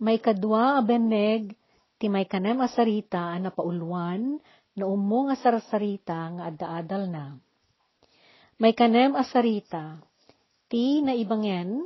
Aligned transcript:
May 0.00 0.16
kadwa 0.16 0.80
a 0.80 0.82
beneg, 0.82 1.52
ti 2.00 2.08
may 2.08 2.24
kanem 2.24 2.56
asarita 2.64 3.36
na 3.36 3.52
pauluan, 3.52 4.40
na 4.72 4.88
umong 4.88 5.28
asarasarita 5.36 6.40
nga 6.40 6.42
adda-adal 6.48 7.04
na. 7.12 7.36
May 8.56 8.72
kanem 8.72 9.12
asarita, 9.12 10.00
ti 10.72 11.04
naibangen, 11.04 11.84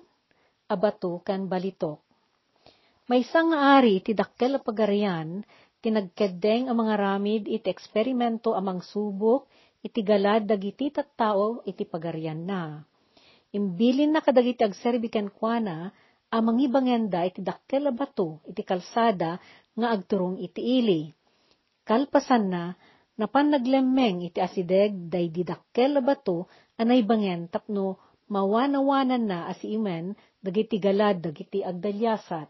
abato 0.70 1.18
kan 1.26 1.50
balitok. 1.50 1.98
May 3.10 3.26
isang 3.26 3.50
nga 3.50 3.82
ari 3.82 3.98
ti 3.98 4.14
dakkel 4.14 4.56
a 4.56 4.60
pagarian, 4.62 5.42
tinagkeddeng 5.82 6.70
ang 6.70 6.78
mga 6.86 6.94
ramid 6.94 7.42
iti 7.50 7.66
eksperimento 7.66 8.54
amang 8.54 8.78
subok, 8.78 9.50
iti 9.82 10.00
galad 10.06 10.46
dagiti 10.46 10.88
tattao 10.88 11.66
iti 11.66 11.82
pagarian 11.82 12.46
na. 12.46 12.78
Imbilin 13.50 14.14
na 14.14 14.22
kadagiti 14.22 14.62
agserbiken 14.62 15.34
kuana, 15.34 15.90
amang 16.34 16.58
ibangenda 16.58 17.22
iti 17.22 17.40
dakkel 17.40 17.86
a 17.90 17.92
bato 17.94 18.42
iti 18.50 18.62
kalsada 18.66 19.38
nga 19.78 19.86
agturong 19.94 20.42
iti 20.42 20.62
ili. 20.82 21.02
Kalpasan 21.86 22.44
na, 22.50 22.64
napan 23.14 23.54
naglemmeng 23.54 24.26
iti 24.26 24.42
asideg 24.42 24.90
day 25.12 25.30
didakkel 25.30 26.00
a 26.00 26.02
bato 26.02 26.50
anay 26.80 27.06
bangen 27.06 27.46
tapno 27.46 28.02
mawanawanan 28.26 29.22
na 29.30 29.38
asi 29.46 29.78
imen 29.78 30.18
dagiti 30.42 30.82
galad 30.82 31.22
dagiti 31.22 31.62
agdalyasat. 31.62 32.48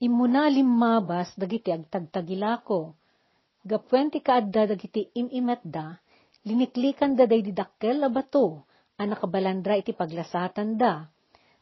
Imuna 0.00 0.48
limmabas 0.48 1.34
dagiti 1.36 1.74
agtagtagilako. 1.74 2.96
Gapwen 3.60 4.08
ti 4.08 4.24
kaadda 4.24 4.72
dagiti 4.72 5.12
imimetda, 5.12 6.00
liniklikan 6.48 7.12
da 7.12 7.28
day 7.28 7.44
didakkel 7.44 8.00
a 8.00 8.08
bato, 8.08 8.64
anak 8.96 9.20
kabalandra 9.20 9.76
iti 9.76 9.92
paglasatan 9.92 10.80
da. 10.80 11.04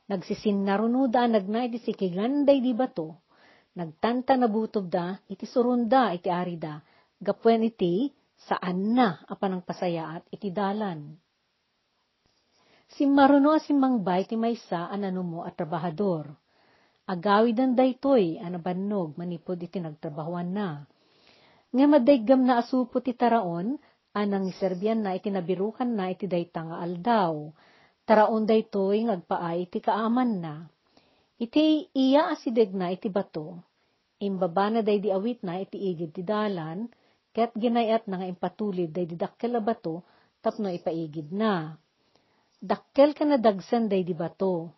Nagsisinnaruno 0.09 1.05
da 1.12 1.29
nagna 1.29 1.69
iti 1.69 1.79
sikigan 1.85 2.48
day 2.48 2.65
di 2.65 2.73
bato, 2.73 3.29
nagtanta 3.77 4.41
na 4.41 4.48
butob 4.48 4.89
da, 4.89 5.12
iti 5.28 5.45
surunda 5.45 6.17
iti 6.17 6.33
arida, 6.33 6.81
gapwen 7.20 7.69
iti 7.69 8.09
saan 8.41 8.97
na 8.97 9.20
apanang 9.29 9.61
pasaya 9.61 10.17
at 10.17 10.25
iti 10.33 10.48
dalan. 10.48 11.12
Si 12.89 13.05
maruno 13.05 13.53
si 13.61 13.77
mangbay 13.77 14.25
ti 14.25 14.41
maysa 14.41 14.89
anano 14.89 15.20
mo 15.20 15.41
at 15.45 15.61
trabahador 15.61 16.33
agawidan 17.09 17.73
daytoy 17.73 18.36
anabannog 18.36 19.17
manipod 19.17 19.56
iti 19.64 19.81
nagtrabahuan 19.81 20.53
na. 20.53 20.69
Nga 21.73 21.84
madaygam 21.89 22.45
na 22.45 22.61
asupo 22.61 23.01
ti 23.01 23.17
taraon, 23.17 23.77
anang 24.12 24.48
iserbian 24.48 25.01
na 25.05 25.17
iti 25.17 25.33
nabirukan 25.33 25.89
na 25.89 26.12
iti 26.12 26.29
dayta 26.29 26.64
nga 26.64 26.77
aldaw. 26.84 27.48
Taraon 28.09 28.48
daytoy 28.48 29.05
ngagpaay 29.05 29.69
iti 29.69 29.84
kaaman 29.84 30.41
na. 30.41 30.64
Iti 31.37 31.92
iya 31.92 32.33
asideg 32.33 32.73
na 32.73 32.89
iti 32.89 33.12
bato. 33.12 33.61
Imbaba 34.17 34.73
na 34.73 34.81
day 34.81 34.97
di 34.97 35.12
awit 35.12 35.45
na 35.45 35.61
iti 35.61 35.77
igid 35.77 36.17
ti 36.17 36.25
dalan, 36.25 36.89
ket 37.36 37.53
ginayat 37.53 38.09
na 38.09 38.17
nga 38.17 38.27
impatulid 38.33 38.97
day 38.97 39.05
di 39.05 39.12
dakkel 39.12 39.61
a 39.61 39.62
bato, 39.62 40.09
tapno 40.41 40.73
ipaigid 40.73 41.36
na. 41.36 41.77
Dakkel 42.64 43.12
ka 43.12 43.29
na 43.29 43.36
dagsan 43.36 43.92
day 43.92 44.01
di 44.09 44.17
bato. 44.17 44.73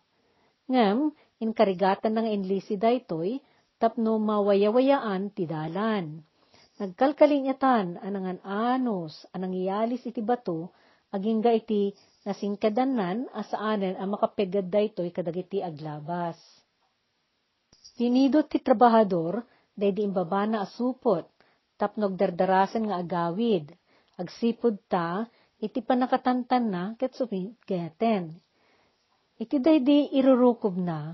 Ngem, 0.67 1.15
inkarigatan 1.39 2.11
ng 2.19 2.27
enlisi 2.35 2.75
daytoy, 2.75 3.39
tapno 3.79 4.19
mawayawayaan 4.19 5.31
ti 5.31 5.47
dalan. 5.47 6.19
Nagkalkalinyatan 6.83 7.95
anangan 7.95 8.43
anos, 8.43 9.23
anang 9.31 9.55
iyalis 9.55 10.03
iti 10.03 10.19
bato, 10.19 10.75
aging 11.11 11.39
ga 11.43 11.51
iti 11.55 11.91
nasingkadanan 12.23 13.27
asaanen 13.35 13.95
ang 13.99 14.15
makapegad 14.15 14.67
daytoy 14.71 15.11
kadagiti 15.11 15.59
aglabas. 15.59 16.37
Pinidot 18.01 18.49
ti 18.49 18.57
trabahador, 18.57 19.45
day 19.77 19.93
di 19.93 20.01
imbaba 20.01 20.49
na 20.49 20.65
asupot, 20.65 21.29
tapnog 21.77 22.17
dardarasan 22.17 22.89
nga 22.89 22.97
agawid, 22.97 23.69
agsipod 24.17 24.81
ta, 24.89 25.29
iti 25.61 25.85
panakatantan 25.85 26.65
na, 26.65 26.83
ket 26.97 27.13
sumigeten. 27.13 28.41
Iti 29.37 29.61
day 29.61 29.77
di 29.85 30.17
irurukob 30.17 30.81
na, 30.81 31.13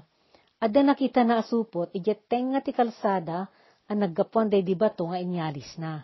Ada 0.57 0.81
nakita 0.81 1.21
na 1.21 1.45
asupot, 1.45 1.93
ijet 1.93 2.25
tenga 2.25 2.65
ti 2.65 2.73
kalsada, 2.73 3.45
ang 3.85 4.01
naggapuan 4.01 4.49
day 4.49 4.65
di 4.65 4.73
bato 4.73 5.05
nga 5.05 5.21
inyalis 5.21 5.77
na. 5.77 6.01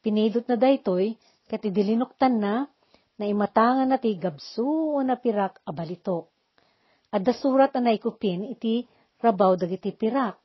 Pinidot 0.00 0.48
na 0.48 0.56
daytoy, 0.56 1.12
kat 1.44 1.60
idilinuktan 1.60 2.40
na, 2.40 2.64
na 3.18 3.24
imatangan 3.30 3.86
na 3.86 3.98
ti 4.00 4.14
gabso 4.18 4.96
o 4.96 5.00
na 5.02 5.14
pirak 5.14 5.62
abalitok. 5.62 6.26
Adda 7.14 7.30
surat 7.30 7.70
na 7.78 7.90
naikupin 7.90 8.42
iti 8.50 8.82
rabaw 9.22 9.54
dagiti 9.54 9.94
pirak. 9.94 10.38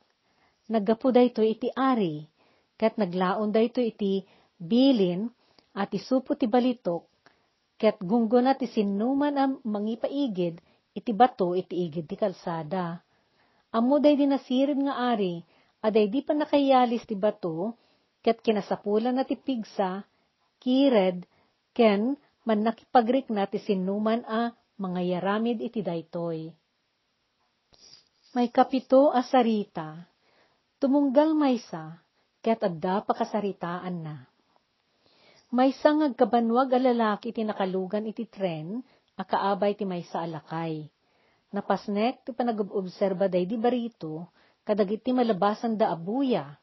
Naggapu 0.70 1.10
daytoy 1.10 1.58
iti 1.58 1.68
ari, 1.74 2.22
kat 2.78 2.94
naglaon 2.94 3.50
daytoy 3.50 3.90
iti 3.90 4.22
bilin 4.54 5.26
at 5.74 5.90
isupo 5.90 6.38
ti 6.38 6.46
balitok, 6.46 7.10
ket 7.74 7.98
gunggo 7.98 8.38
na 8.38 8.54
ti 8.54 8.70
sinuman 8.70 9.34
ang 9.34 9.52
mangipaigid, 9.66 10.62
iti 10.94 11.10
bato 11.10 11.58
iti 11.58 11.86
igid 11.86 12.06
ti 12.06 12.14
kalsada. 12.14 13.02
Amo 13.74 13.98
day 14.02 14.14
di 14.18 14.26
nasirib 14.26 14.78
nga 14.82 15.14
ari, 15.14 15.42
aday 15.82 16.06
di 16.06 16.20
pa 16.22 16.34
nakayalis 16.34 17.06
ti 17.06 17.14
bato, 17.18 17.74
ket 18.22 18.42
kinasapulan 18.42 19.14
na 19.18 19.26
ti 19.26 19.34
pigsa, 19.34 20.06
kired, 20.62 21.26
ken 21.74 22.14
man 22.44 22.64
nakipagrik 22.64 23.28
na 23.28 23.44
ti 23.48 23.60
sinuman 23.60 24.24
a 24.24 24.52
mga 24.80 25.00
yaramid 25.16 25.60
iti 25.60 25.84
daytoy. 25.84 26.48
May 28.30 28.48
kapito 28.54 29.10
asarita, 29.10 30.06
tumunggal 30.78 31.34
maysa, 31.34 31.98
ket 32.40 32.62
adda 32.62 33.02
pakasaritaan 33.02 33.96
na. 34.00 34.16
May 35.50 35.74
sangag 35.74 36.14
kabanwag 36.14 36.70
a 36.78 37.18
iti 37.26 37.42
nakalugan 37.42 38.06
iti 38.06 38.30
tren, 38.30 38.86
akaabay 39.18 39.74
ti 39.74 39.82
maysa 39.82 40.22
alakay. 40.22 40.86
Napasnek 41.50 42.22
ti 42.22 42.30
panag-obserba 42.30 43.26
day 43.26 43.42
di 43.50 43.58
barito, 43.58 44.30
kadagiti 44.62 45.10
malabasan 45.10 45.74
da 45.74 45.90
abuya. 45.90 46.54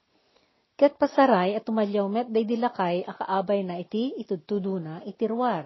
Ket 0.78 0.94
pasaray 1.02 1.58
at 1.58 1.66
tumalyaw 1.66 2.06
met 2.06 2.30
day 2.30 2.46
dilakay 2.46 3.02
akaabay 3.02 3.66
na 3.66 3.82
iti 3.82 4.14
itudtuduna 4.22 5.02
itirwar. 5.10 5.66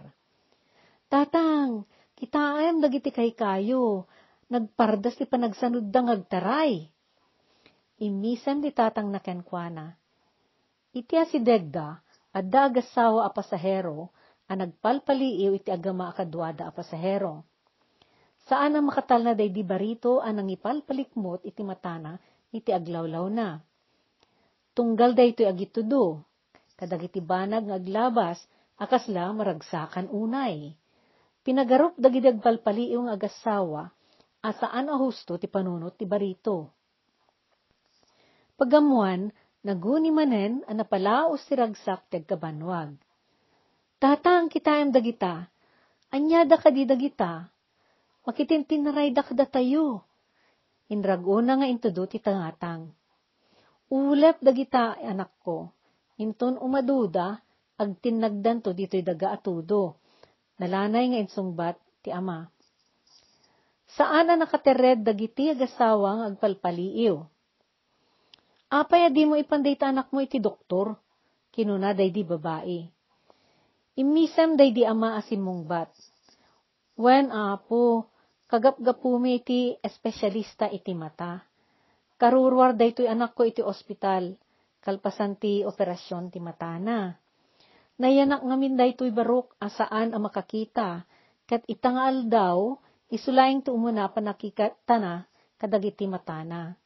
Tatang, 1.12 1.84
kitaayam 2.16 2.80
dagiti 2.80 3.12
kay 3.12 3.36
kayo, 3.36 4.08
nagpardas 4.48 5.20
ti 5.20 5.28
panagsanod 5.28 5.92
da 5.92 6.00
ngagtaray. 6.08 6.88
Imisan 8.00 8.64
di 8.64 8.72
tatang 8.72 9.12
na 9.12 9.20
kenkwana. 9.20 10.00
Iti 10.96 11.20
asidegda, 11.20 12.00
adda 12.32 12.72
agasawa 12.72 13.28
a 13.28 13.32
pasahero, 13.36 14.16
a 14.48 14.56
nagpalpaliiw 14.56 15.60
iti 15.60 15.76
agama 15.76 16.08
akadwada 16.08 16.68
a 16.68 16.72
pasahero. 16.72 17.44
Saan 18.48 18.80
ang 18.80 18.88
makatal 18.88 19.28
na 19.28 19.36
day 19.36 19.52
di 19.52 19.64
barito 19.64 20.24
anang 20.24 20.48
ipalpalikmot 20.56 21.44
iti 21.44 21.68
matana 21.68 22.16
iti 22.56 22.72
aglawlaw 22.72 23.28
na. 23.28 23.60
Tunggal 24.72 25.12
day 25.20 25.36
ito'y 25.36 25.52
agitudo, 25.52 26.24
kadag 26.80 27.04
iti 27.04 27.20
banag 27.20 27.68
nga 27.68 27.76
aglabas, 27.76 28.40
akasla 28.80 29.36
maragsakan 29.36 30.08
unay. 30.08 30.72
Pinagarup 31.44 32.00
dagiti 32.00 32.32
agpalpaliiw 32.32 33.04
nga 33.04 33.14
agasawa, 33.20 33.92
asaan 34.40 34.88
a 34.88 34.96
husto 34.96 35.36
ti 35.36 35.52
panunot 35.52 36.00
ti 36.00 36.08
barito. 36.08 36.72
Pagamuan, 38.56 39.34
naguni 39.68 40.14
manen 40.14 40.64
a 40.66 40.72
napalaos 40.72 41.44
ti 41.46 41.54
ragsak 41.58 42.08
ti 42.08 42.22
agkabanwag 42.22 42.96
Tatang 44.02 44.50
kitayam 44.50 44.90
dagita, 44.90 45.46
anyada 46.10 46.58
ka 46.58 46.74
di 46.74 46.90
dagita, 46.90 47.54
makitintinray 48.26 49.14
da 49.14 49.22
kada 49.22 49.46
tayo. 49.46 50.02
Inraguna 50.90 51.62
nga 51.62 51.69
intudo 51.69 52.10
ti 52.10 52.18
tangatang. 52.18 52.90
Ulep 53.92 54.40
dagita 54.40 54.96
anak 54.96 55.36
ko, 55.44 55.68
inton 56.16 56.56
umaduda, 56.56 57.44
agtinagdan 57.76 58.64
to 58.64 58.72
dito'y 58.72 59.04
daga 59.04 59.36
atudo. 59.36 60.00
Nalanay 60.64 61.12
nga 61.12 61.20
insungbat 61.20 61.76
ti 62.00 62.16
ama. 62.16 62.48
Saan 63.92 64.32
na 64.32 64.40
nakatered 64.40 65.04
dagiti 65.04 65.52
agasawang 65.52 66.24
agpalpaliiw? 66.24 67.20
Apay 68.72 69.12
di 69.12 69.28
mo 69.28 69.36
ipanday 69.36 69.76
ta 69.76 69.92
anak 69.92 70.08
mo 70.16 70.24
iti 70.24 70.40
doktor, 70.40 70.96
kinuna 71.52 71.92
day 71.92 72.08
di 72.08 72.24
babae 72.24 72.88
Imisam 74.00 74.56
day 74.56 74.72
di 74.72 74.88
ama 74.88 75.20
asimungbat. 75.20 75.92
When 76.96 77.28
apo, 77.28 78.08
kagapgapumi 78.48 79.44
iti 79.44 79.76
espesyalista 79.84 80.72
iti 80.72 80.96
mata. 80.96 81.50
Karurwar 82.21 82.77
day 82.77 82.94
to'y 82.94 83.09
anak 83.09 83.33
ko 83.33 83.50
iti 83.50 83.65
ospital, 83.65 84.38
kalpasan 84.77 85.41
ti 85.41 85.65
operasyon 85.65 86.29
ti 86.29 86.38
mata 86.38 86.77
na. 86.77 87.18
Nayanak 87.97 88.45
ngamin 88.45 88.77
day 88.77 88.94
to'y 88.94 89.09
barok 89.09 89.57
asaan 89.57 90.13
ang 90.13 90.29
makakita, 90.29 91.01
kat 91.50 91.65
itangal 91.65 92.29
daw, 92.29 92.77
isulaing 93.09 93.65
ti 93.65 93.73
umuna 93.73 94.06
pa 94.13 94.21
nakikita 94.21 95.01
na, 95.01 95.25
kadagiti 95.57 96.06
matana. 96.06 96.77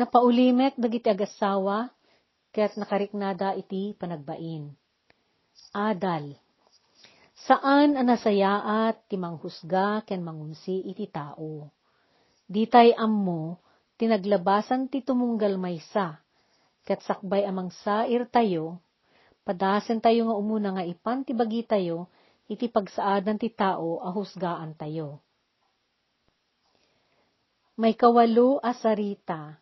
Napaulimek 0.00 0.80
dagiti 0.80 1.12
agasawa, 1.12 1.92
kaya't 2.56 2.80
nakariknada 2.80 3.52
iti 3.52 3.92
panagbain. 4.00 4.72
Adal. 5.76 6.40
Saan 7.36 8.00
anasayaat 8.00 9.12
ti 9.12 9.20
manghusga 9.20 10.08
ken 10.08 10.24
mangunsi 10.24 10.88
iti 10.88 11.04
tao. 11.12 11.75
Ditay 12.46 12.94
ammo, 12.94 13.58
tinaglabasan 13.98 14.86
ti 14.86 15.02
tumunggal 15.02 15.58
maysa, 15.58 16.22
ket 16.86 17.02
sakbay 17.02 17.42
amang 17.42 17.74
sair 17.82 18.26
tayo, 18.30 18.78
padasen 19.42 19.98
tayo 19.98 20.30
nga 20.30 20.38
umuna 20.38 20.68
nga 20.78 20.84
ipan 20.86 21.26
ti 21.26 21.34
bagi 21.34 21.66
tayo, 21.66 22.06
iti 22.46 22.70
pagsaadan 22.70 23.38
ti 23.38 23.50
tao 23.50 23.98
ahusgaan 24.02 24.78
tayo. 24.78 25.18
May 27.76 27.92
kawalo 27.98 28.62
asarita, 28.62 29.60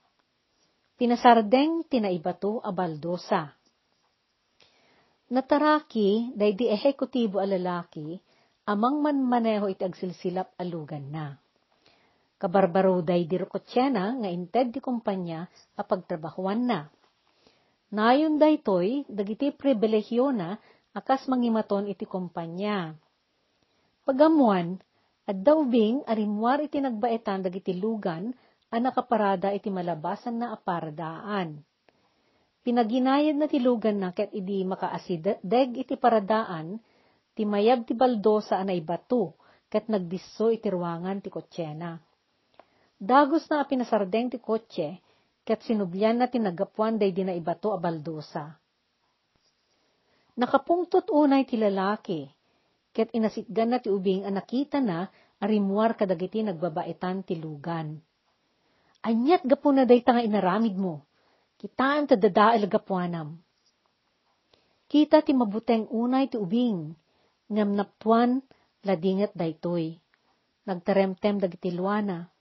Pinasardeng 0.95 1.91
tinaibato 1.91 2.63
a 2.63 2.71
baldosa. 2.71 3.51
Nataraki, 5.35 6.31
day 6.39 6.55
di 6.55 6.71
ehekutibo 6.71 7.43
a 7.43 7.47
lalaki, 7.51 8.15
amang 8.71 9.03
manmaneho 9.03 9.67
iti 9.67 9.83
agsilsilap 9.83 10.55
alugan 10.55 11.11
na. 11.11 11.35
Kabarbaro 12.45 13.01
day 13.01 13.25
di 13.25 13.41
rukotsena 13.41 14.21
nga 14.21 14.29
inted 14.29 14.77
di 14.77 14.77
kumpanya 14.77 15.49
a 15.81 15.83
pagtrabahuan 15.83 16.69
na. 16.69 16.85
Nayon 17.89 18.37
day 18.37 18.61
toy, 18.61 19.01
dagiti 19.09 19.49
pribilehyo 19.49 20.29
na 20.29 20.61
akas 20.93 21.25
mangimaton 21.25 21.89
iti 21.89 22.05
kumpanya. 22.05 22.93
Pagamuan, 24.05 24.77
at 25.25 25.41
daw 25.41 25.65
bing 25.65 26.05
arimwar 26.05 26.61
iti 26.61 26.85
nagbaetan 26.85 27.49
dagiti 27.49 27.81
lugan 27.81 28.37
a 28.69 28.77
nakaparada 28.77 29.49
iti 29.57 29.73
malabasan 29.73 30.45
na 30.45 30.53
aparadaan. 30.53 31.65
Pinaginayad 32.61 33.41
na 33.41 33.49
tilugan 33.49 34.05
na 34.05 34.13
ket 34.13 34.29
idi 34.37 34.69
makaasideg 34.69 35.81
iti 35.81 35.97
paradaan, 35.97 36.77
ti 37.33 37.49
mayab 37.49 37.89
ti 37.89 37.97
baldosa 37.97 38.61
anay 38.61 38.85
bato, 38.85 39.33
ket 39.73 39.89
nagdisso 39.89 40.53
iti 40.53 40.69
ruangan 40.69 41.25
ti 41.25 41.33
kotsena. 41.33 42.13
Dagos 43.05 43.45
na 43.53 43.69
pinasardeng 43.69 44.33
ti 44.33 44.41
kotse, 44.41 44.97
ket 45.45 45.61
sinublyan 45.61 46.17
na 46.17 46.25
tinagapuan 46.25 46.97
day 46.97 47.13
na 47.21 47.37
ibato 47.37 47.77
a 47.77 47.77
baldosa. 47.77 48.57
Nakapungtot 50.41 51.13
unay 51.13 51.45
ti 51.45 51.61
lalaki, 51.61 52.25
ket 52.97 53.13
inasitgan 53.13 53.77
na 53.77 53.79
ti 53.85 53.93
ubing 53.93 54.25
a 54.25 54.33
nakita 54.33 54.81
na 54.81 55.13
arimuar 55.37 56.01
kadagiti 56.01 56.41
nagbabaitan 56.41 57.21
ti 57.29 57.37
lugan. 57.37 58.01
Anyat 59.05 59.45
gapo 59.45 59.69
na 59.69 59.85
day 59.85 60.01
nga 60.01 60.25
inaramid 60.25 60.73
mo. 60.81 61.05
Kitaan 61.61 62.09
ta 62.09 62.17
dadaal 62.17 62.65
gapuanam. 62.73 63.37
Kita 64.89 65.21
ti 65.21 65.37
mabuteng 65.37 65.93
unay 65.93 66.33
ti 66.33 66.41
ubing, 66.41 66.97
ngam 67.53 67.71
naptuan 67.77 68.41
ladingat 68.81 69.37
daytoy. 69.37 70.01
Nagtaremtem 70.65 71.37
dagiti 71.37 71.69
luana. 71.69 72.33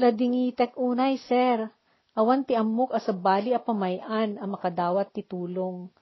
Ladingitek 0.00 0.80
unay, 0.80 1.20
sir. 1.20 1.68
Awan 2.16 2.48
ti 2.48 2.56
amok 2.56 2.96
asabali 2.96 3.52
a 3.52 3.60
pamayan 3.60 4.40
a 4.40 4.48
makadawat 4.48 5.12
ti 5.12 5.20
tulong. 5.20 5.92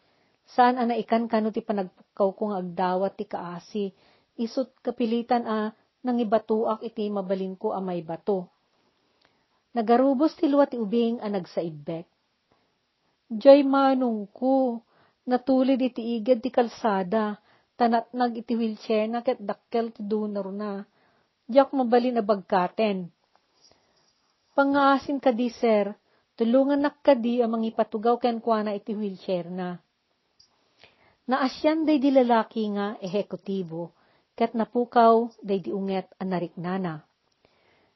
Saan 0.46 0.78
ana 0.78 0.94
ikan 1.02 1.26
kano 1.26 1.50
ti 1.50 1.60
panagpukaw 1.66 2.30
kong 2.38 2.54
agdawat 2.54 3.18
ti 3.18 3.26
kaasi. 3.26 3.90
Isot 4.38 4.70
kapilitan 4.86 5.44
a 5.50 5.74
nangibatuak 6.06 6.86
iti 6.86 7.10
mabalin 7.10 7.58
ko 7.58 7.74
a 7.74 7.82
may 7.82 8.06
bato 8.06 8.46
Nagarubos 9.74 10.32
ti 10.38 10.46
luwa 10.48 10.64
ti 10.70 10.80
ubing 10.80 11.20
a 11.20 11.28
nagsaibbek. 11.28 12.06
Diyay 13.28 13.60
manong 13.66 14.30
ko, 14.32 14.80
natulid 15.28 15.82
iti 15.84 16.16
igad 16.16 16.40
ti 16.40 16.48
kalsada, 16.48 17.36
tanat 17.76 18.08
nag 18.16 18.32
iti 18.40 18.56
wheelchair 18.56 19.10
na 19.10 19.20
ket 19.20 19.36
dakkel 19.38 19.92
ti 19.92 20.00
donor 20.00 20.48
na. 20.54 20.86
Diyak 21.44 21.76
mabalin 21.76 22.16
na 22.16 22.24
bagkaten. 22.24 23.12
Pangasin 24.58 25.22
ka 25.22 25.31
di, 25.31 25.55
sir, 25.55 25.94
tulungan 26.34 26.82
nak 26.82 26.99
ka 27.06 27.14
di 27.14 27.38
amang 27.38 27.62
ipatugaw 27.62 28.19
ken 28.19 28.43
kwa 28.43 28.66
na 28.66 28.75
iti 28.75 28.90
wheelchair 28.90 29.46
na. 29.46 29.78
Naasyan 31.31 31.87
day 31.87 32.02
di 32.02 32.10
lalaki 32.10 32.66
nga 32.75 32.99
ehekutibo, 32.99 33.94
ket 34.34 34.58
napukaw 34.58 35.31
day 35.46 35.62
di 35.62 35.70
unget 35.70 36.10
anariknana. 36.19 37.06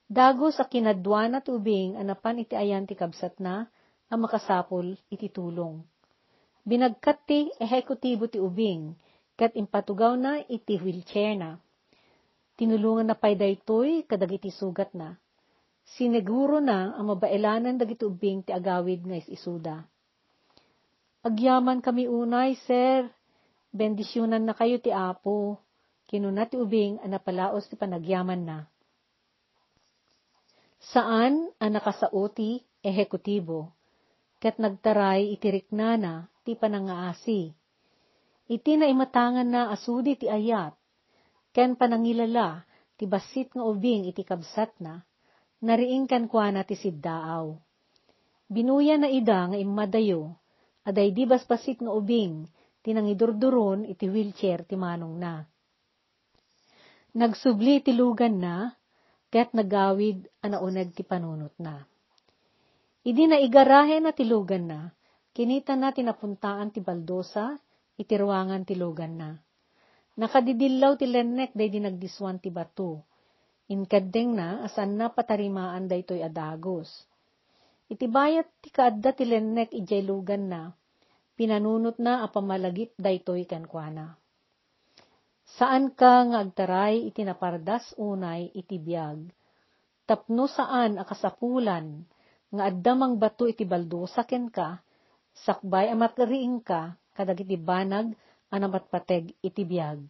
Dago 0.07 0.55
sa 0.55 0.71
kinadwa 0.71 1.27
na 1.35 1.43
tubing 1.43 1.99
anapan 1.99 2.47
iti 2.47 2.55
ayan 2.55 2.87
ti 2.87 2.95
kabsat 2.95 3.43
na, 3.43 3.67
ang 4.07 4.23
makasapol 4.23 4.95
iti 5.11 5.35
tulong. 5.35 5.83
Binagkat 6.63 7.27
ti 7.27 7.51
ehekutibo 7.59 8.31
ti 8.31 8.39
ubing, 8.39 8.95
kat 9.35 9.59
impatugaw 9.59 10.15
na 10.15 10.39
iti 10.47 10.79
wheelchair 10.79 11.35
na. 11.35 11.59
Tinulungan 12.55 13.11
na 13.11 13.19
pay 13.19 13.35
daytoy 13.35 14.07
kadag 14.07 14.39
iti 14.39 14.55
sugat 14.55 14.95
na. 14.95 15.19
Siniguro 15.93 16.59
na 16.59 16.97
ang 16.97 17.13
mabailanan 17.13 17.77
dagiti 17.77 18.09
ubing 18.09 18.41
ti 18.47 18.51
agawid 18.51 19.05
nga 19.05 19.19
isuda. 19.21 19.77
Agyaman 21.23 21.85
kami 21.85 22.09
unay, 22.09 22.57
sir. 22.65 23.07
Bendisyonan 23.73 24.45
na 24.49 24.57
kayo 24.57 24.81
ti 24.81 24.89
apo. 24.89 25.61
Kinuna 26.09 26.49
ti 26.49 26.57
ubing 26.57 27.01
anapalaos 27.05 27.69
ti 27.69 27.77
panagyaman 27.77 28.43
na. 28.43 28.59
Saan 30.83 31.47
ang 31.63 31.73
nakasauti 31.73 32.59
ehekutibo, 32.83 33.71
ket 34.43 34.59
nagtaray 34.59 35.31
itiriknana 35.31 36.27
ti 36.43 36.59
panangaasi. 36.59 37.55
Iti 38.51 38.73
na 38.75 38.91
imatangan 38.91 39.47
na 39.47 39.71
asudi 39.71 40.19
ti 40.19 40.27
ayat, 40.27 40.75
ken 41.55 41.79
panangilala 41.79 42.67
ti 42.99 43.07
basit 43.07 43.55
nga 43.55 43.63
ubing 43.63 44.11
iti 44.11 44.27
kabsat 44.27 44.75
na, 44.83 45.07
nariing 45.63 46.11
kan 46.11 46.27
kwa 46.27 46.51
na 46.51 46.67
ti 46.67 46.75
siddaaw. 46.75 47.55
Binuya 48.53 48.99
na 48.99 49.09
ida 49.09 49.49
nga 49.49 49.57
imadayo, 49.57 50.35
aday 50.85 51.15
di 51.15 51.25
basbasit 51.25 51.79
nga 51.81 51.95
ubing, 51.95 52.45
tinangidurduron 52.83 53.87
iti 53.87 54.11
wheelchair 54.11 54.67
ti 54.67 54.75
manong 54.75 55.17
na. 55.17 55.47
Nagsubli 57.15 57.81
ti 57.81 57.95
lugan 57.95 58.43
na, 58.43 58.75
ket 59.33 59.55
nagawid 59.57 60.29
anaunag 60.45 60.93
ti 60.93 61.07
panunot 61.07 61.55
na. 61.63 61.81
Idi 63.03 63.25
na 63.31 63.39
igarahe 63.39 64.03
na 64.03 64.11
tilugan 64.13 64.65
na, 64.69 64.81
kinita 65.33 65.79
na 65.79 65.95
tinapuntaan 65.95 66.75
ti 66.75 66.85
baldosa, 66.85 67.57
itiruangan 67.97 68.67
tilugan 68.69 69.15
na. 69.17 69.31
Nakadidillaw 70.19 71.01
ti 71.01 71.09
lennek 71.09 71.57
day 71.57 71.73
di 71.73 71.81
nagdiswan 71.81 72.37
ti 72.37 72.53
bato. 72.53 73.12
Inkadeng 73.71 74.35
na, 74.35 74.67
asan 74.67 74.99
na 74.99 75.13
patarimaan 75.13 75.87
day 75.87 76.03
to'y 76.03 76.23
adagos. 76.25 76.91
Iti 77.87 78.09
bayat 78.09 78.49
ti 78.65 78.73
kaadda 78.73 79.15
ti 79.15 79.29
lennek 79.29 79.71
ijay 79.71 80.03
lugan 80.03 80.49
na, 80.49 80.73
pinanunot 81.37 82.01
na 82.01 82.25
apamalagip 82.27 82.97
daytoy 82.99 83.45
kankwana. 83.47 84.17
Saan 85.59 85.93
ka 85.93 86.25
nga 86.33 86.39
agtaray 86.41 87.13
iti 87.13 87.23
napardas 87.29 87.93
unay 88.01 88.49
iti 88.57 88.81
biyag, 88.81 89.29
tapno 90.09 90.49
saan 90.49 90.97
akasapulan, 90.97 92.09
nga 92.53 92.63
addamang 92.73 93.21
bato 93.21 93.45
iti 93.45 93.69
baldusa 93.69 94.25
ken 94.25 94.49
ka, 94.49 94.81
sakbay 95.45 95.93
amat 95.93 96.17
riing 96.25 96.65
ka, 96.65 96.97
kadag 97.13 97.45
iti 97.45 97.61
banag, 97.61 98.17
anamat 98.49 98.89
pateg 98.89 99.37
iti 99.45 99.65
biyag. 99.65 100.01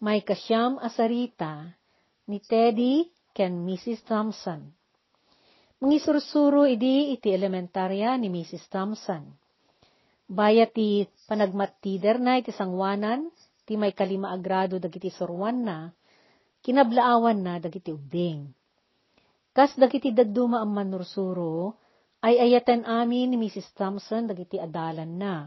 May 0.00 0.20
kasyam 0.20 0.76
asarita 0.80 1.72
ni 2.28 2.42
Teddy 2.42 3.08
ken 3.32 3.64
Mrs. 3.64 4.04
Thompson. 4.04 4.68
Mangisursuro 5.80 6.64
idi 6.68 7.12
iti 7.16 7.32
elementarya 7.32 8.16
ni 8.16 8.32
Mrs. 8.32 8.64
Thompson 8.72 9.46
Bayat 10.26 10.74
ti 10.74 11.06
panagmatider 11.30 12.18
na 12.18 12.42
iti 12.42 12.50
sangwanan, 12.50 13.30
ti 13.62 13.78
may 13.78 13.94
kalima 13.94 14.34
agrado 14.34 14.74
dagiti 14.82 15.06
sorwan 15.06 15.62
na, 15.62 15.78
kinablaawan 16.66 17.38
na 17.38 17.62
dagiti 17.62 17.94
ubing. 17.94 18.50
Kas 19.54 19.78
dagiti 19.78 20.10
dadduma 20.10 20.58
ang 20.66 20.74
manursuro, 20.74 21.78
ay 22.26 22.42
ayatan 22.42 22.82
amin 22.82 23.30
ni 23.30 23.36
Mrs. 23.38 23.70
Thompson 23.78 24.26
dagiti 24.26 24.58
adalan 24.58 25.14
na. 25.14 25.46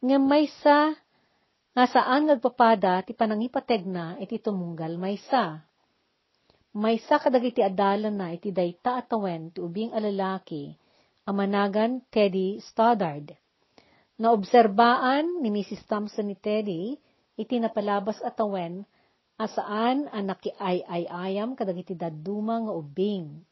Nga 0.00 0.18
may 0.24 0.48
sa, 0.64 0.96
nga 1.76 1.84
saan 1.84 2.32
nagpapada 2.32 3.04
ti 3.04 3.12
panangipateg 3.12 3.84
na 3.84 4.16
iti 4.16 4.40
tumunggal 4.40 4.96
may 4.96 5.20
sa. 5.28 5.60
May 6.72 6.96
sa 7.04 7.20
kadagiti 7.20 7.60
adalan 7.60 8.16
na 8.16 8.32
iti 8.32 8.48
dayta 8.48 8.96
atawen 9.04 9.52
ti 9.52 9.60
ubing 9.60 9.92
alalaki, 9.92 10.72
amanagan 11.28 12.00
Teddy 12.08 12.64
Stoddard 12.64 13.36
Naobserbaan 14.16 15.44
ni 15.44 15.52
Mrs. 15.52 15.84
Thompson 15.84 16.32
ni 16.32 16.40
Teddy, 16.40 16.96
iti 17.36 17.60
napalabas 17.60 18.16
atawen, 18.24 18.88
asaan 19.36 20.08
ang 20.08 20.32
nakiay-ay-ayam 20.32 21.52
kadagiti 21.52 21.92
daduma 21.92 22.64
nga 22.64 22.72
ubing. 22.72 23.44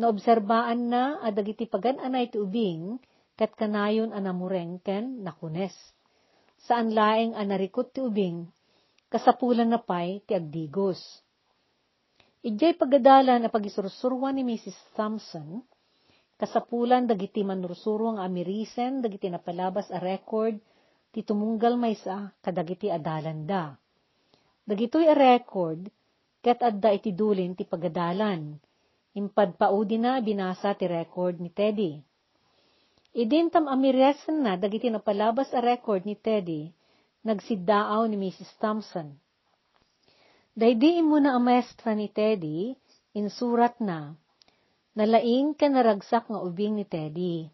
Naobserbaan 0.00 0.88
na 0.88 1.20
adagiti 1.20 1.68
pagan-anay 1.68 2.32
ti 2.32 2.40
ubing, 2.40 2.96
kat 3.36 3.52
kanayon 3.60 4.16
anamurengken 4.16 5.20
nakunes. 5.20 5.76
Saan 6.64 6.96
laeng 6.96 7.36
anarikot 7.36 7.92
ti 7.92 8.00
ubing, 8.00 8.48
kasapulan 9.12 9.68
na 9.68 9.76
pay 9.76 10.24
ti 10.24 10.32
agdigos. 10.32 10.96
Ijay 12.40 12.76
pagadalan 12.76 13.44
na 13.44 13.52
pagisursurwan 13.52 14.36
ni 14.36 14.48
Mrs. 14.48 14.76
Thompson, 14.96 15.60
kasapulan 16.40 17.04
dagiti 17.04 17.44
manursurwang 17.44 18.16
amirisen 18.16 19.04
dagiti 19.04 19.28
napalabas 19.28 19.92
a 19.92 20.00
record 20.00 20.56
ti 21.12 21.20
tumunggal 21.20 21.76
maysa 21.76 22.32
kadagiti 22.40 22.88
adalan 22.88 23.44
da. 23.44 23.76
Dagitoy 24.64 25.04
a 25.04 25.16
record, 25.16 25.84
ket 26.40 26.64
adda 26.64 26.96
iti 26.96 27.12
dulin 27.12 27.52
ti 27.52 27.68
pagadalan. 27.68 28.56
Impadpaudi 29.12 30.00
na 30.00 30.16
binasa 30.24 30.72
ti 30.72 30.88
record 30.88 31.44
ni 31.44 31.52
Teddy. 31.52 32.00
Idintam 33.14 33.70
amiresen 33.70 34.42
na 34.42 34.58
dagiti 34.58 34.90
napalabas 34.90 35.54
a 35.54 35.62
record 35.62 36.02
ni 36.02 36.18
Teddy, 36.18 36.66
nagsiddaaw 37.22 38.10
ni 38.10 38.18
Mrs. 38.18 38.50
Thompson. 38.58 39.14
Daydiin 40.58 41.06
mo 41.06 41.22
na 41.22 41.38
ang 41.38 41.46
maestra 41.46 41.94
ni 41.94 42.10
Teddy, 42.10 42.74
insurat 43.14 43.78
na, 43.78 44.18
nalaing 44.98 45.54
ka 45.54 45.70
naragsak 45.70 46.26
nga 46.26 46.42
ubing 46.42 46.74
ni 46.74 46.82
Teddy. 46.82 47.46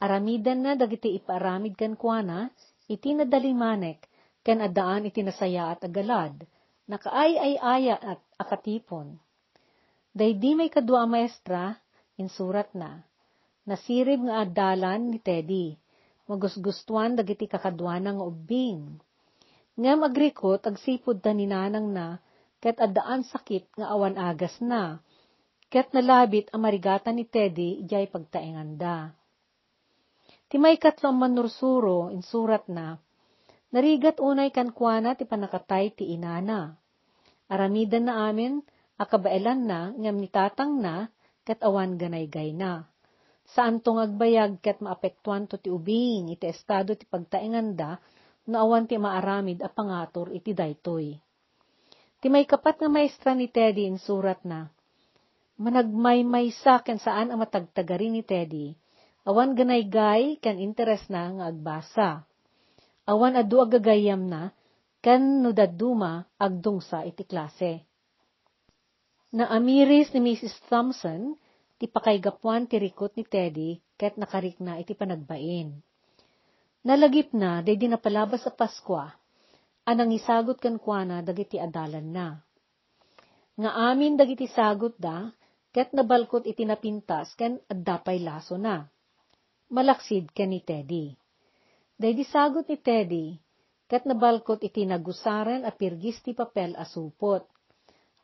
Aramidan 0.00 0.64
na 0.64 0.72
dagiti 0.72 1.12
iparamid 1.20 1.76
kan 1.76 2.00
kuana, 2.00 2.48
iti 2.88 3.12
nadalimanek, 3.12 4.08
ken 4.40 4.64
adaan 4.64 5.04
iti 5.04 5.20
nasaya 5.20 5.68
at 5.76 5.84
agalad, 5.84 6.32
nakaay 6.88 7.36
ay 7.36 7.54
aya 7.60 8.00
at 8.00 8.24
akatipon. 8.40 9.20
Daydi 10.16 10.56
may 10.56 10.72
kadwa 10.72 11.04
maestra, 11.04 11.76
insurat 12.16 12.72
na, 12.72 13.04
nasirib 13.68 14.24
nga 14.24 14.44
adalan 14.44 15.12
ni 15.12 15.18
Teddy, 15.20 15.76
magusgustuan 16.28 17.16
dagiti 17.16 17.48
kakadwana 17.48 18.16
nga 18.16 18.24
ubing. 18.24 19.00
Ngam 19.74 20.00
agrikot 20.06 20.64
agsipod 20.64 21.20
ta 21.24 21.34
ni 21.34 21.48
nanang 21.50 21.90
na, 21.90 22.22
ket 22.62 22.78
adaan 22.78 23.26
sakit 23.26 23.76
nga 23.76 23.90
awan 23.92 24.16
agas 24.16 24.56
na, 24.62 25.02
ket 25.68 25.90
nalabit 25.90 26.48
ang 26.54 26.62
marigatan 26.62 27.18
ni 27.18 27.26
Teddy 27.26 27.82
ijay 27.82 28.06
pagtaenganda. 28.08 29.12
Timay 30.48 30.78
katlo 30.78 31.10
ang 31.10 31.18
manursuro, 31.18 32.14
insurat 32.14 32.62
na, 32.70 33.00
Narigat 33.74 34.22
unay 34.22 34.54
kankwana 34.54 35.18
ti 35.18 35.26
panakatay 35.26 35.98
ti 35.98 36.14
inana. 36.14 36.78
Aramidan 37.50 38.06
na 38.06 38.30
amin, 38.30 38.62
akabailan 39.02 39.66
na, 39.66 39.90
ngam 39.90 40.22
nitatang 40.22 40.78
na, 40.78 41.10
kat 41.42 41.58
awan 41.58 41.98
ganay-gay 41.98 42.54
na. 42.54 42.86
Saan 43.54 43.78
tong 43.78 44.02
agbayag 44.02 44.58
kat 44.58 44.82
maapektuan 44.82 45.46
to 45.46 45.56
ti 45.62 45.70
ubing, 45.70 46.28
iti 46.34 46.50
estado 46.50 46.98
ti 46.98 47.06
pagtainganda, 47.06 48.02
no 48.50 48.56
awan 48.58 48.90
ti 48.90 48.98
maaramid 48.98 49.62
a 49.62 49.70
pangator 49.70 50.34
iti 50.34 50.50
daytoy. 50.50 51.14
Ti 52.18 52.26
may 52.26 52.44
kapat 52.44 52.82
nga 52.82 52.90
maestra 52.90 53.32
ni 53.32 53.46
Teddy 53.46 53.86
in 53.86 54.02
surat 54.02 54.42
na, 54.42 54.66
managmay-may 55.56 56.50
sa 56.50 56.82
ken 56.82 56.98
saan 56.98 57.30
ang 57.30 57.38
matagtagari 57.38 58.10
ni 58.10 58.26
Teddy, 58.26 58.74
awan 59.22 59.54
ganay-gay 59.54 60.42
ken 60.42 60.58
interes 60.58 61.06
na 61.06 61.30
nga 61.30 61.44
agbasa 61.54 62.26
awan 63.04 63.36
adu 63.36 63.60
agagayam 63.60 64.24
na, 64.28 64.52
kan 65.04 65.44
no 65.44 65.52
daduma 65.52 66.24
agdungsa 66.40 67.04
iti 67.04 67.28
klase. 67.28 67.84
Naamiris 69.34 70.14
ni 70.16 70.20
Mrs. 70.32 70.56
Thompson, 70.70 71.36
ti 71.78 71.90
pakaygapuan 71.90 72.70
ti 72.70 72.78
rikot 72.78 73.18
ni 73.18 73.24
Teddy, 73.26 73.78
ket 73.98 74.14
nakarik 74.18 74.58
na 74.62 74.78
iti 74.78 74.94
panagbain. 74.94 75.74
Nalagip 76.84 77.32
na, 77.32 77.64
day 77.64 77.80
di 77.80 77.88
napalabas 77.88 78.44
sa 78.44 78.52
Paskwa, 78.52 79.08
anang 79.88 80.12
isagot 80.12 80.60
kan 80.60 80.76
kuana 80.76 81.24
dagiti 81.24 81.56
adalan 81.56 82.08
na. 82.12 82.28
Nga 83.56 83.70
amin 83.70 84.20
dagiti 84.20 84.44
sagot 84.50 84.98
da, 85.00 85.32
ket 85.74 85.90
nabalkot 85.96 86.44
iti 86.44 86.62
napintas 86.68 87.32
ken 87.38 87.62
addapay 87.70 88.20
laso 88.20 88.60
na. 88.60 88.84
Malaksid 89.72 90.30
ken 90.36 90.52
ni 90.52 90.60
Teddy. 90.60 91.16
Day 91.94 92.12
sagot 92.26 92.66
ni 92.68 92.76
Teddy, 92.76 93.26
kat 93.86 94.08
nabalkot 94.08 94.64
iti 94.66 94.82
nagusaren 94.82 95.62
a 95.62 95.70
pirgis 95.70 96.18
ti 96.24 96.34
papel 96.34 96.74
asupot. 96.74 97.46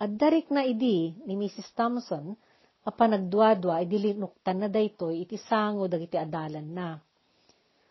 At 0.01 0.17
darik 0.17 0.49
na 0.51 0.65
idi 0.65 1.15
ni 1.29 1.37
Mrs. 1.37 1.71
Thompson, 1.77 2.35
a 2.81 2.91
panagduadwa 2.91 3.77
idi 3.85 4.01
linuktan 4.01 4.65
na 4.65 4.69
daytoy 4.73 5.29
iti 5.29 5.37
sango 5.37 5.85
dagiti 5.85 6.17
adalan 6.17 6.69
na. 6.73 6.89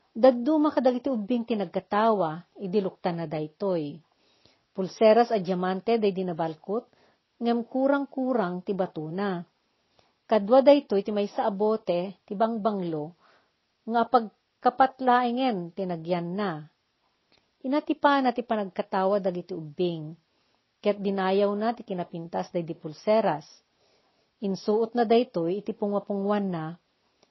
Daduma 0.10 0.74
kadagiti 0.74 1.08
ubing 1.08 1.46
ti 1.46 1.54
nagkatawa, 1.54 2.42
idiluktan 2.58 3.22
na 3.22 3.26
daytoy. 3.30 4.02
Pulseras 4.74 5.30
a 5.30 5.38
diamante 5.38 6.02
day 6.02 6.10
dinabalkot, 6.10 6.90
ngem 7.38 7.62
kurang-kurang 7.70 8.66
ti 8.66 8.74
batuna. 8.74 9.46
Kadwa 10.26 10.60
daytoy 10.66 11.06
ti 11.06 11.14
may 11.14 11.30
sa 11.30 11.46
abote, 11.46 12.20
ti 12.26 12.34
bangbanglo, 12.34 13.14
nga 13.86 14.02
pag 14.10 14.34
kapatlaingen 14.60 15.72
tinagyan 15.78 16.36
na. 16.36 16.68
Inatipa 17.64 18.20
na 18.20 18.34
ti 18.34 18.42
panagkatawa 18.42 19.22
dagiti 19.22 19.54
ubing, 19.54 20.18
ket 20.82 20.98
dinayaw 21.00 21.54
na 21.54 21.72
ti 21.78 21.86
kinapintas 21.86 22.50
day 22.50 22.66
di 22.66 22.74
pulseras. 22.74 23.46
Insuot 24.40 24.96
na 24.96 25.04
daytoy 25.04 25.60
iti 25.60 25.76
pungwapungwan 25.76 26.48
na, 26.48 26.66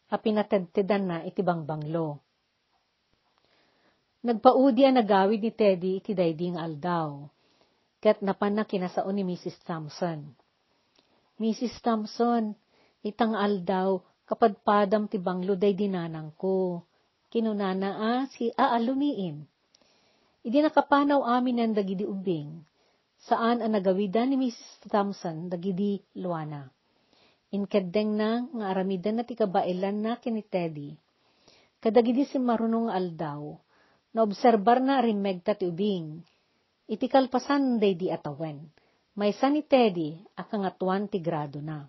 a 0.08 0.16
pinatedtedan 0.16 1.04
na 1.08 1.16
iti 1.24 1.40
bangbanglo. 1.40 2.20
Nagpaudi 4.24 4.82
ang 4.84 5.00
nagawid 5.00 5.40
ni 5.40 5.52
Teddy 5.54 6.04
iti 6.04 6.12
dayding 6.12 6.60
aldaw, 6.60 7.24
ket 8.02 8.20
napan 8.20 8.60
na 8.60 8.64
kinasaon 8.68 9.14
ni 9.16 9.24
Mrs. 9.24 9.56
Thompson. 9.64 10.36
Mrs. 11.40 11.80
Thompson, 11.80 12.52
itang 13.00 13.32
aldaw, 13.32 14.02
kapadpadam 14.28 15.08
ti 15.08 15.16
banglo 15.16 15.56
day 15.56 15.72
dinanang 15.72 16.34
ko 16.36 16.84
kinunana 17.28 17.90
a 17.96 18.12
si 18.32 18.48
aalumiim. 18.56 19.44
Idi 20.44 20.58
nakapanaw 20.64 21.24
amin 21.24 21.72
ng 21.72 21.74
dagidi 21.76 22.08
ubing, 22.08 22.64
saan 23.28 23.60
ang 23.60 23.72
nagawidan 23.76 24.32
ni 24.32 24.48
Mrs. 24.48 24.88
Thompson 24.88 25.52
dagidi 25.52 26.00
luana. 26.16 26.72
Inkadeng 27.48 28.12
na 28.12 28.44
nga 28.44 28.64
aramidan 28.76 29.20
na 29.20 29.24
ti 29.24 29.32
kabailan 29.32 30.04
na 30.04 30.20
kini 30.20 30.44
Teddy. 30.44 30.92
Kadagidi 31.80 32.28
si 32.28 32.36
marunong 32.36 32.92
aldaw, 32.92 33.56
na 34.12 34.20
obserbar 34.20 34.84
na 34.84 35.00
rimegta 35.00 35.56
ti 35.56 35.64
ubing. 35.64 36.20
Iti 36.84 37.06
kalpasan 37.08 37.80
day 37.80 37.96
di 37.96 38.12
atawen. 38.12 38.68
May 39.16 39.32
ni 39.32 39.62
Teddy, 39.64 40.14
akangatuan 40.36 41.08
ti 41.10 41.18
grado 41.18 41.58
na. 41.64 41.88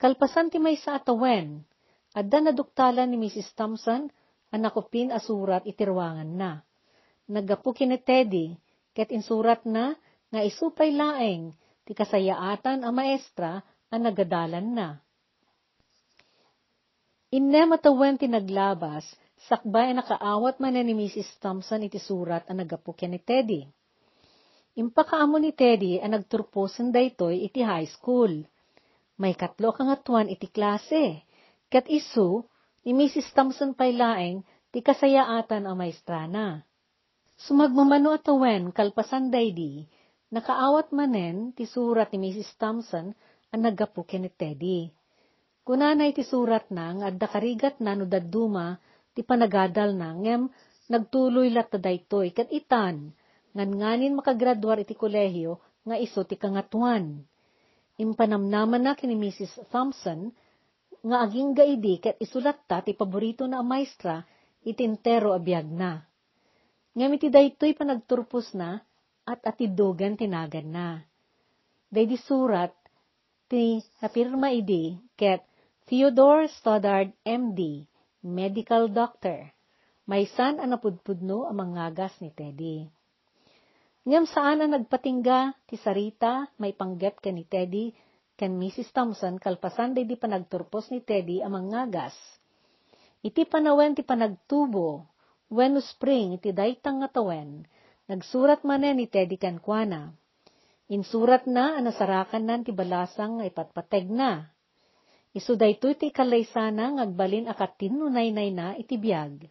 Kalpasan 0.00 0.50
ti 0.50 0.58
may 0.58 0.76
sa 0.76 0.98
atawen, 0.98 1.64
Adda 2.10 2.50
naduktalan 2.50 3.06
ni 3.06 3.22
Mrs. 3.22 3.54
Thompson, 3.54 4.10
ang 4.50 4.60
nakupin 4.66 5.14
asurat 5.14 5.62
itirwangan 5.62 6.26
na. 6.26 6.66
Nagapu 7.30 7.70
kini 7.70 8.02
Teddy, 8.02 8.58
ket 8.90 9.14
insurat 9.14 9.62
na, 9.62 9.94
nga 10.34 10.42
isupay 10.42 10.90
laeng, 10.90 11.54
ti 11.90 11.98
kasayaatan 11.98 12.86
ang 12.86 12.94
maestra, 12.94 13.66
ang 13.90 14.06
nagadalan 14.06 14.62
na. 14.62 15.02
Inne 17.34 17.66
matawen 17.66 18.14
ti 18.14 18.30
naglabas, 18.30 19.02
sakbay 19.50 19.90
nakaawat 19.98 20.62
man 20.62 20.78
ni 20.78 20.94
Mrs. 20.94 21.42
Thompson 21.42 21.82
iti 21.82 21.98
surat 21.98 22.46
ang 22.46 22.62
nagapu 22.62 22.94
ni 23.10 23.18
Teddy. 23.18 23.66
Impakaamo 24.78 25.34
ni 25.42 25.50
Teddy 25.50 25.98
ang 25.98 26.14
nagturposan 26.14 26.94
daytoy 26.94 27.42
iti 27.42 27.58
high 27.58 27.90
school. 27.90 28.38
May 29.18 29.34
katlo 29.34 29.74
kang 29.74 29.90
atuan 29.90 30.30
iti 30.30 30.46
klase, 30.46 31.26
Kat 31.74 31.90
isu, 31.90 32.46
ni 32.86 32.94
Mrs. 32.94 33.34
Thompson 33.34 33.74
pay 33.74 33.98
laeng, 33.98 34.46
ti 34.70 34.78
kasayaatan 34.78 35.66
ang 35.66 35.74
maestrana. 35.74 36.62
Sumagmamano 37.34 38.14
atawen 38.14 38.70
kalpasan 38.70 39.34
daydi, 39.34 39.90
nakaawat 40.30 40.94
manen 40.94 41.50
ti 41.52 41.66
surat 41.66 42.10
ni 42.14 42.30
Mrs. 42.30 42.54
Thompson 42.54 43.10
ang 43.50 43.60
nagapu 43.60 44.06
ni 44.16 44.30
Teddy. 44.30 44.80
Kunanay 45.66 46.14
ti 46.14 46.22
surat 46.22 46.70
na 46.70 46.94
nga 46.94 47.06
adda 47.10 47.26
karigat 47.26 47.82
na 47.82 47.98
no 47.98 48.06
daduma 48.06 48.78
ti 49.14 49.26
panagadal 49.26 49.92
na 49.94 50.14
ngem 50.14 50.46
nagtuloy 50.90 51.50
lat 51.50 51.70
daytoy 51.70 52.30
kat 52.30 52.50
itan 52.50 53.10
ngan 53.54 53.70
nganin 53.74 54.14
makagraduar 54.14 54.78
iti 54.82 54.94
kolehiyo 54.94 55.58
nga 55.86 55.98
iso 55.98 56.22
ti 56.22 56.38
kangatuan. 56.38 57.26
Impanamnaman 58.00 58.80
na 58.80 58.94
kini 58.94 59.18
Mrs. 59.18 59.68
Thompson 59.68 60.30
nga 61.00 61.26
aging 61.26 61.58
gaidi 61.58 61.98
ket 61.98 62.16
isulat 62.22 62.64
ta 62.70 62.80
ti 62.80 62.94
paborito 62.94 63.44
na 63.50 63.60
maestra 63.66 64.22
itintero 64.62 65.34
abiyag 65.34 65.68
na. 65.68 66.04
Ngam 66.94 67.10
iti 67.16 67.28
daytoy 67.30 67.72
panagturpos 67.72 68.52
na, 68.52 68.82
at 69.30 69.46
atidugan 69.46 70.18
tinagan 70.18 70.74
na. 70.74 70.88
Day 71.86 72.10
surat, 72.18 72.74
ti 73.46 73.78
hapirma 74.02 74.50
idi, 74.50 74.98
ket 75.14 75.46
Theodore 75.86 76.50
Stoddard, 76.50 77.14
MD, 77.22 77.86
medical 78.26 78.90
doctor. 78.90 79.50
May 80.10 80.26
san 80.26 80.58
anapudpudno 80.58 81.46
ang 81.46 81.58
mangagas 81.58 82.14
ni 82.18 82.34
Teddy. 82.34 82.86
Ngam 84.06 84.26
saan 84.26 84.62
ang 84.62 84.74
nagpatingga, 84.74 85.54
ti 85.70 85.78
Sarita, 85.78 86.50
may 86.58 86.74
panggap 86.74 87.22
ka 87.22 87.30
ni 87.30 87.46
Teddy, 87.46 87.94
kan 88.34 88.56
Mrs. 88.56 88.90
Thompson, 88.90 89.36
kalpasan 89.36 89.92
day 89.94 90.08
di 90.08 90.16
panagturpos 90.16 90.90
ni 90.90 91.04
Teddy 91.04 91.42
ang 91.44 91.58
mangagas. 91.58 92.16
Iti 93.20 93.44
panawen 93.44 93.92
ti 93.92 94.00
panagtubo, 94.00 95.04
when 95.52 95.76
spring 95.82 96.40
iti 96.40 96.54
daytang 96.54 97.04
nga 97.04 97.12
tawen, 97.12 97.68
nagsurat 98.10 98.66
manen 98.66 98.98
ni 98.98 99.06
Teddy 99.06 99.38
Kankwana. 99.38 100.10
Insurat 100.90 101.46
na 101.46 101.78
anasarakan 101.78 102.42
nan 102.42 102.60
ti 102.66 102.74
balasang 102.74 103.38
nga 103.38 103.46
ipatpateg 103.46 104.10
na. 104.10 104.50
Isu 105.30 105.54
daytoy 105.54 105.94
ti 105.94 106.10
kalaysana 106.10 106.98
ngagbalin 106.98 107.46
akatin 107.46 108.02
nunay-nay 108.02 108.50
na 108.50 108.74
iti 108.74 108.98
biyag. 108.98 109.46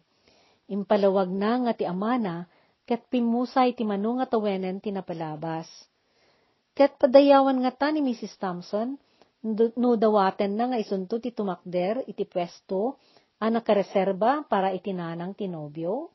Impalawag 0.68 1.32
na 1.32 1.64
nga 1.64 1.72
ti 1.72 1.88
amana, 1.88 2.44
ket 2.84 3.08
pimusay 3.08 3.72
ti 3.72 3.88
mano 3.88 4.20
nga 4.20 4.28
tawenen 4.28 4.76
tinapalabas. 4.84 5.64
Ket 6.76 7.00
padayawan 7.00 7.64
nga 7.64 7.72
ta 7.72 7.88
ni 7.88 8.04
Mrs. 8.04 8.36
Thompson, 8.36 9.00
no 9.80 9.96
dawaten 9.96 10.52
na 10.52 10.68
nga 10.68 10.76
isunto 10.76 11.16
ti 11.16 11.32
tumakder 11.32 12.04
iti 12.04 12.28
pwesto, 12.28 13.00
ang 13.40 13.56
nakareserba 13.56 14.44
para 14.44 14.76
itinanang 14.76 15.32
tinobyo. 15.32 16.12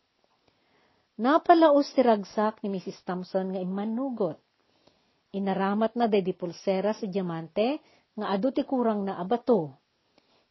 Napalaos 1.15 1.95
ti 1.95 2.03
ragsak 2.03 2.59
ni 2.59 2.67
Mrs. 2.75 3.07
Thompson 3.07 3.55
nga 3.55 3.61
imanugot. 3.63 4.35
Inaramat 5.31 5.95
na 5.95 6.11
dedi 6.11 6.35
pulsera 6.35 6.91
sa 6.91 7.07
diamante, 7.07 7.79
nga 8.19 8.35
adu 8.35 8.51
ti 8.51 8.67
kurang 8.67 9.07
na 9.07 9.15
abato. 9.15 9.79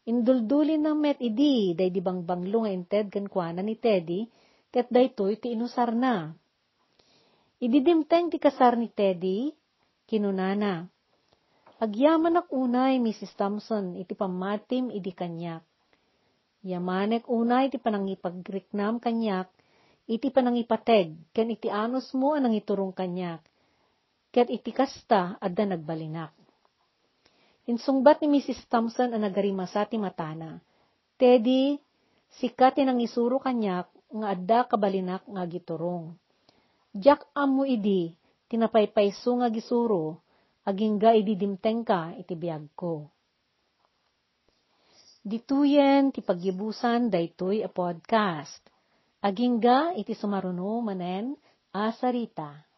Induldulin 0.08 0.84
na 0.84 0.96
met 0.96 1.20
idi, 1.20 1.76
day 1.76 1.88
di 1.88 2.00
bangbanglo 2.00 2.64
nga 2.64 2.72
inted 2.72 3.12
kankwana 3.12 3.60
ni 3.60 3.76
Teddy, 3.76 4.24
ket 4.72 4.88
daytoy 4.88 5.36
ti 5.36 5.52
inusar 5.52 5.92
na. 5.92 6.32
Ididimteng 7.60 8.32
ti 8.32 8.40
kasar 8.40 8.76
ni 8.80 8.88
Teddy, 8.88 9.52
kinunana. 10.08 10.84
Agyaman 11.80 12.40
ak 12.40 12.48
unay, 12.52 13.00
Mrs. 13.00 13.36
Thompson, 13.36 14.00
iti 14.00 14.16
pamatim 14.16 14.88
idi 14.88 15.12
kanyak. 15.12 15.60
Yamanek 16.64 17.28
unay 17.28 17.68
iti 17.68 17.76
panangipagriknam 17.76 18.96
kanyak, 19.00 19.48
iti 20.04 20.28
panangipateg, 20.28 21.16
ken 21.32 21.48
iti 21.48 21.72
anos 21.72 22.12
mo 22.12 22.36
anang 22.36 22.52
iturong 22.52 22.92
kanyak, 22.92 23.40
ket 24.34 24.52
iti 24.52 24.74
kasta 24.74 25.40
adda 25.40 25.64
nagbalinak. 25.64 26.32
Insungbat 27.64 28.20
ni 28.20 28.28
Mrs. 28.28 28.68
Thompson 28.68 29.16
ang 29.16 29.24
nagarimasa 29.24 29.88
ti 29.88 29.96
matana. 29.96 30.60
Teddy, 31.16 31.80
sikat 32.36 32.76
tinang 32.76 33.00
isuro 33.00 33.40
kanyak 33.40 33.88
nga 33.88 34.26
adda 34.36 34.68
kabalinak 34.68 35.24
nga 35.24 35.42
giturong. 35.48 36.12
Jack 36.92 37.24
amu 37.32 37.64
idi, 37.64 38.12
tinapaypayso 38.52 39.40
nga 39.40 39.48
gisuro, 39.48 40.20
agingga 40.68 41.16
idi 41.16 41.40
dimteng 41.40 41.88
ka 41.88 42.12
iti 42.20 42.36
biyag 42.36 42.68
ko. 42.76 43.08
Dituyen 45.24 46.12
ti 46.12 46.20
paggibusan 46.20 47.08
daytoy 47.08 47.64
a 47.64 47.70
podcast. 47.72 48.73
Agingga 49.24 49.96
iti 49.96 50.12
sumaruno 50.12 50.84
manen 50.84 51.32
asarita. 51.72 52.68